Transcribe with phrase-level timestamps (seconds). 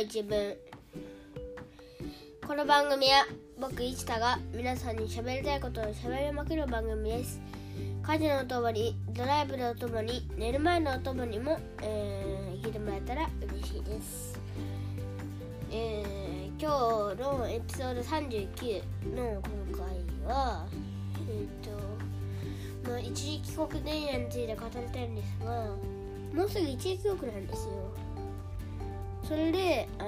[0.00, 0.56] 一文
[2.46, 3.26] この番組は
[3.60, 7.38] 僕一太が皆さんに喋りたいことを喋りまくる番組です。
[8.02, 14.40] 家事のお供にドライブのお供に寝る前のお供にも、えー、聞いてもらえたら嬉しいです。
[15.70, 19.84] えー、今日のエピソード39の今
[20.24, 20.66] 回は
[21.28, 25.76] えっ、とまあ一時帰国電話について語りたいんですが
[26.34, 28.09] もうすぐ一時帰国なんですよ。
[29.30, 30.02] それであ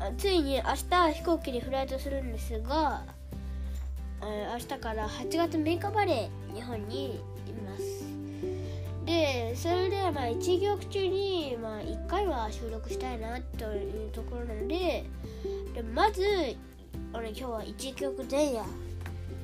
[0.00, 3.04] のー、ついに明日飛行機でフライトするんですが、
[4.20, 8.04] 明日から8月6日まで日本にいます。
[9.06, 15.04] でそれでまあ一行中にまあ1回は収録したいなというところなので
[15.76, 16.22] でまず
[17.14, 18.64] 俺今日は一曲前夜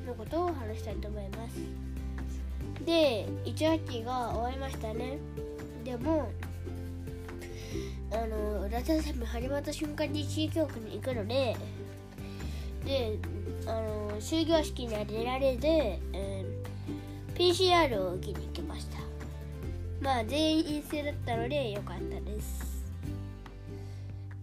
[0.05, 1.55] のことを話したいと思います。
[2.85, 5.19] で1学期が終わりましたね。
[5.85, 6.29] でも
[8.15, 11.57] あの夏休み始まった瞬間に地域局に行くので
[12.85, 13.19] で
[13.67, 18.99] あの終業式には出られず、えー、PCR を受けに行きました。
[20.01, 22.85] まあ全員陰性だったのでよかったです。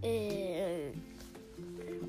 [0.01, 0.93] え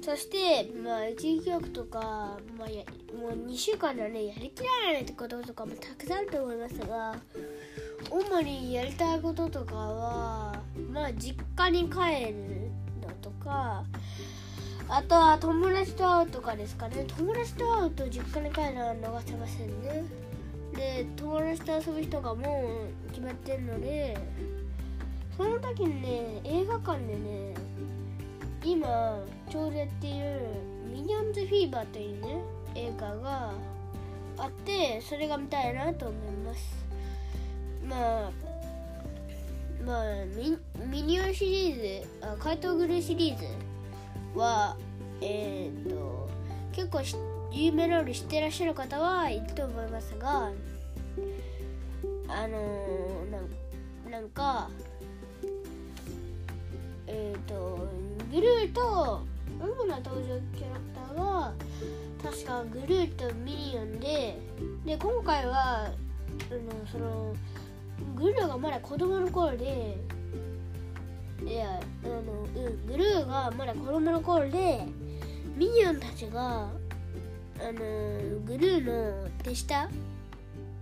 [0.00, 7.14] ー、そしてまあ地域局とか、まあ、もう2週間でねやりきらないってこととかもたくさんあると思いますが
[8.10, 13.84] 主にやりたいこととかはまあ実家に帰るのとか
[14.88, 17.06] あとは友達と会うとかですかね。
[17.16, 20.04] 友達と会うと実家に帰るのは逃せませんね。
[20.74, 24.16] で友達と遊ぶ人がもう決まってるので
[25.36, 27.54] その時にね映画館でね
[28.64, 29.18] 今
[29.50, 30.40] ちょうどやっている
[30.90, 32.42] 「ミニオンズフィーバー」というね
[32.74, 33.52] 映画が
[34.38, 36.91] あってそれが見たいなと思います。
[37.88, 38.30] まあ
[39.84, 43.44] まあミミニオンシリーズあ怪盗グルーシリーズ
[44.34, 44.76] は
[45.20, 46.28] えっ、と
[46.72, 47.00] 結構
[47.52, 50.50] 有名なのに知ってらっしゃる方はいると思いますが
[52.28, 54.70] あのー、なんか
[57.06, 57.88] えっ、と
[58.32, 59.22] グルーと
[59.60, 61.52] 主な登場キャラクターは
[62.22, 64.38] 確かグルーとミニオンで
[64.86, 67.34] で今回はあのその
[68.16, 69.98] グルーがまだ子供の頃で
[71.44, 74.86] いやあの、うん、グルーがまだ子供の頃で
[75.56, 76.68] ミニオンたちが
[77.58, 77.80] あの
[78.44, 79.88] グルーの手下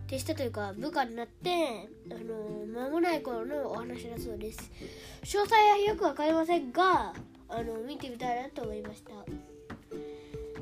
[0.06, 4.70] 手下というか部下になってあの間もない頃のお話だそうです。
[5.22, 7.12] 詳細はよく分かりませんが
[7.48, 9.12] あの見てみたいなと思いました。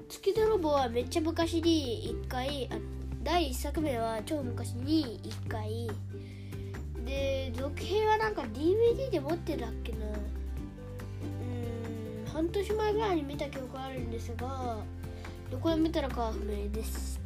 [0.08, 2.76] 月泥棒はめっちゃ昔に1回あ
[3.22, 5.90] 第1作目は超昔に1回
[7.08, 9.98] で続編はなんか DVD で持ってるだっけな。
[9.98, 10.12] うん
[12.30, 14.76] 半年前ぐらいに見た記憶あるんですが
[15.50, 17.18] どこで見たらかは不明です。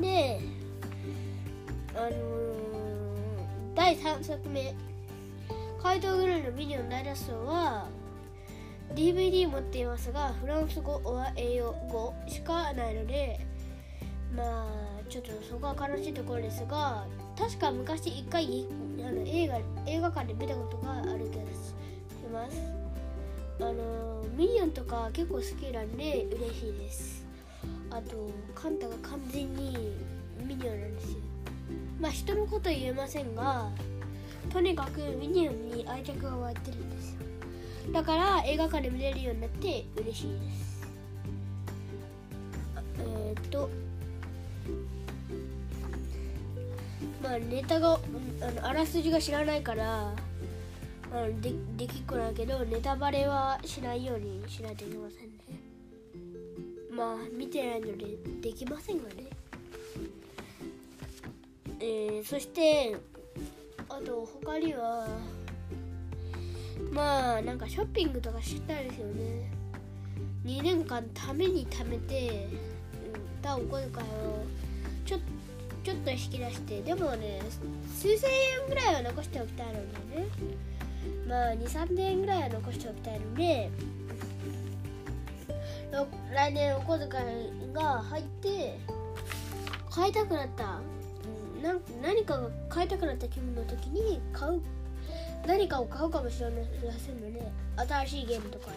[0.00, 0.40] で
[1.94, 2.12] あのー、
[3.74, 4.74] 第3作目
[5.82, 7.86] 「怪盗グルーのミニオン大脱走」は
[8.94, 13.40] DVD 持っていますがフランス語は英語しかないので
[14.36, 17.04] まあちょっとそこは悲しいところですが
[17.36, 18.66] 確か昔一回
[18.98, 21.74] あの映画映画館で見たことがある気がし
[22.32, 22.56] ます。
[23.60, 27.26] あのミニオンとか結構好きなんで嬉しいです。
[27.90, 29.96] あとカンタが完全に
[30.46, 31.18] ミニオンなんですよ。
[32.00, 33.68] まあ人のこと言えませんが
[34.52, 37.18] とにかくミニオンに愛着が湧いてるんですよ。
[37.92, 40.88] だから映画館で見れるようになって嬉しいです。
[43.00, 43.68] えー、っと
[47.30, 50.12] まあネタがあのあらすじが知らないから
[51.12, 55.30] あのでできっこないけどネタバレはしないようにしないといけませんね。
[56.90, 59.26] まあ見てないのでできませんがね。
[61.78, 62.96] えー、そして
[63.88, 65.06] あと他には
[66.90, 69.52] まあなんかショッピングとかしたいですよね。
[70.44, 72.48] 2年間ために貯めて、
[73.14, 73.90] うん、たお小遣いを
[75.06, 75.39] ちょっと
[75.82, 77.40] ちょっと引き出してでもね
[77.96, 78.30] 数千
[78.62, 79.78] 円ぐらいは残しておきたいので
[80.20, 80.26] ね。
[81.26, 83.70] まあ2 3 0円ぐらいは残しておきたいので
[86.34, 87.10] 来年お小遣い
[87.72, 88.78] が入って
[89.90, 90.80] 買いたくなった。
[91.62, 94.62] な何かが買いたくなった気分の時に買う
[95.46, 96.56] 何かを買うかもしれま
[96.98, 98.76] せんので新しいゲームとかね。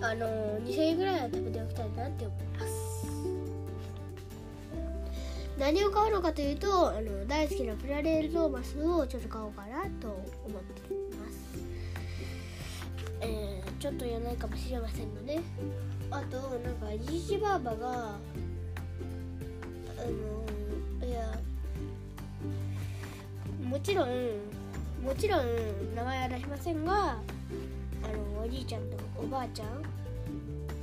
[0.00, 0.26] あの
[0.60, 2.81] 2000円ぐらいは食べておきたいなって思います。
[5.62, 11.64] 何を買うのかというとあの大好きなプラレールトーマスをちょっと買おうかなと思っています、
[13.20, 15.40] えー、ちょっとやらないかもしれませんので。
[16.12, 18.18] あとなんかじじばあばがあ
[21.00, 21.32] のいや
[23.66, 24.08] もちろん
[25.02, 25.46] もちろん
[25.96, 27.16] 名前は出しませんがあ
[28.36, 29.68] のおじいちゃんとおばあちゃん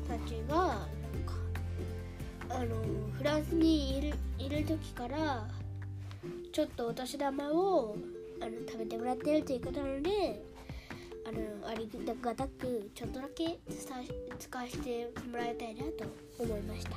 [0.07, 0.87] たちが
[2.49, 2.75] あの
[3.17, 5.47] フランスにいるいる時から
[6.51, 7.95] ちょっとお年玉を
[8.41, 10.43] あの食べてもらってるということなので
[11.27, 11.89] あのあり
[12.23, 13.59] がたくちょっとだけ
[14.39, 16.05] 使わせてもらいたいなと
[16.39, 16.91] 思いました。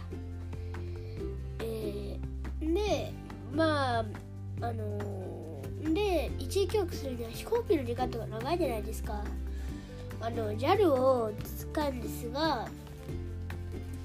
[1.60, 3.12] えー、で
[3.52, 4.05] まあ
[4.62, 5.62] あの
[5.93, 9.22] で一時帰国するには飛行機の時間とか長いじゃないですか。
[10.20, 12.69] あの JAL を使うんですが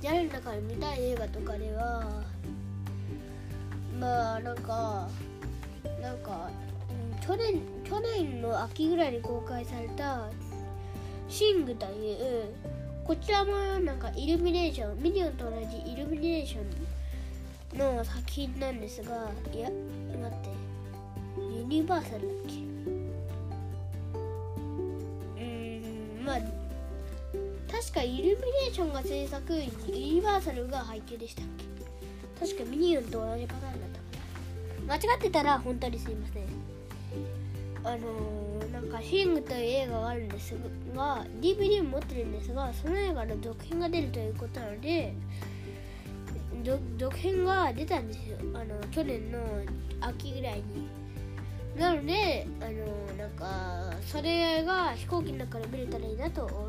[0.01, 2.23] JAL の中で見たい映画とかでは
[3.99, 5.07] まあなんか
[6.01, 6.49] なんか、
[6.89, 10.29] うん、去年去年の秋ぐらいに公開された
[11.27, 12.53] 「シング」という
[13.03, 16.59] こちらもなんかイルミネーションミニオンと同じイルミネーショ
[17.75, 20.49] ンの作品なんですがいや待って
[21.57, 22.66] ユニバーサルだっけ？
[27.79, 31.45] 確かイルミネーションが制作ユニバーサルが配給でしたっ
[32.39, 32.47] け？
[32.47, 34.23] 確かミニオンと同じパターンだったか
[34.87, 34.95] な。
[34.95, 36.43] 間違ってたら本当にすいません。
[37.83, 40.55] あのー、なんか「シング」という映画があるんです
[40.95, 45.13] が DVD も持ってるんですがその映画の続編が出るということなので
[46.97, 48.37] 続編が出たんですよ。
[48.55, 49.39] あの去年の
[50.01, 50.87] 秋ぐらいに。
[51.77, 52.71] なのであの
[53.17, 56.66] なんかそれが飛行機の中で見れたらいいなと思いました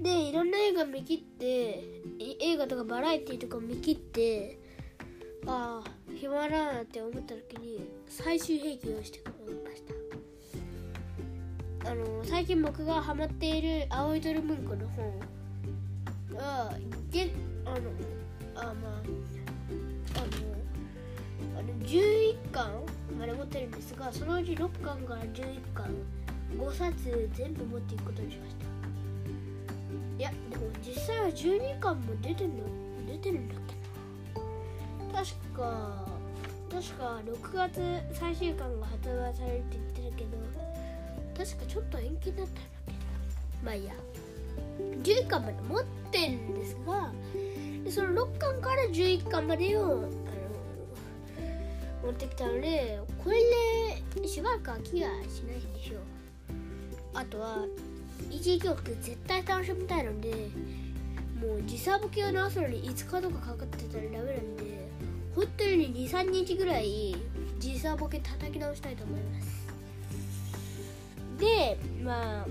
[0.00, 1.84] でいろんな映画見切って
[2.40, 4.58] 映画とかバラエティーとか見切って
[5.46, 9.82] ああ暇だなって思った時に最終兵器をして思いまし
[11.82, 11.90] た。
[11.90, 15.18] あの最近僕がハマっている「青い鳥文庫」の本
[16.36, 16.72] が
[17.10, 17.30] げ
[17.64, 17.76] あの
[18.54, 19.02] あまあ
[20.16, 22.70] あのあの11巻
[23.18, 25.86] まで持ってるんですがそのうち6巻から11巻
[26.56, 28.69] 5冊全部持っていくことにしました。
[30.20, 32.56] いやでも実際は12巻も出てるの
[33.06, 33.74] 出てるんだっけ
[35.14, 35.24] な。
[35.24, 36.06] 確か
[36.70, 37.80] 確か6月
[38.12, 40.36] 最終巻が発売されるって言ってるけど
[41.42, 42.98] 確かちょっと延期になったんだけど
[43.64, 43.94] まあいいや。
[45.02, 47.10] 11巻まで持ってるんですが
[47.82, 50.08] でその6巻から11巻までをあの
[52.04, 53.40] 持ってきたのでこれ
[54.20, 56.00] でしばらく飽きがしないんでしょう。
[57.14, 57.64] あとは
[58.30, 60.50] 一時曲絶対楽しみたいので
[61.40, 64.88] もう時差ボケを直すのに5日とかかかってたらダメなんで
[65.34, 67.16] 本当に23日ぐらい
[67.58, 69.66] 時差ボケ叩き直したいと思います。
[71.38, 72.46] でまあ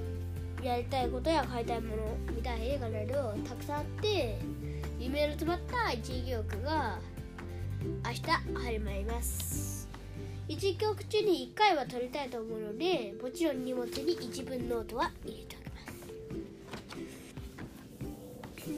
[0.64, 4.40] やりたいことや買いたいもの見たい映画などたくさんあって
[5.00, 7.00] 夢の詰まった一時曲が
[8.06, 9.88] 明日始まります。
[10.50, 15.59] 1曲中に1回は撮りたいと思うのでもちろん荷物に一文ノートは入れて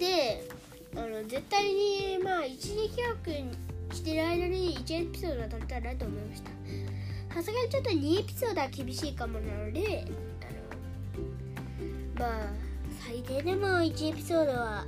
[0.02, 0.44] で
[0.96, 3.30] あの絶対にまあ一時記録
[3.96, 6.50] してる間に1エピソードは撮りたいなと思いました。
[7.36, 10.06] さすがにちょっと2エピソードは厳しいかもなので
[12.18, 12.50] あのまあ
[13.06, 14.86] 最低でも1エピソードは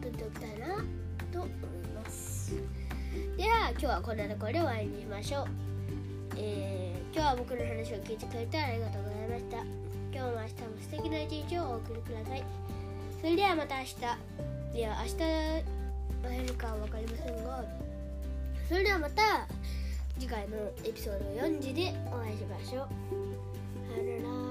[0.00, 0.76] 撮っておきたいな
[1.32, 1.50] と思い
[1.92, 2.54] ます。
[3.36, 5.46] では今日はこんなところで終わりにしましょう。
[6.36, 9.56] えー、今日は僕の話を聞いてくれてありがとうございました。
[10.16, 12.83] 今日も明日も素敵な一日をお送りください。
[13.24, 13.94] それではまた明日
[14.74, 17.64] では明日会えるかは分かりませんが
[18.68, 19.48] それではまた
[20.18, 22.88] 次回のエピソード4時でお会いしましょう
[23.94, 24.43] さよなら。